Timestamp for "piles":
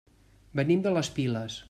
1.19-1.59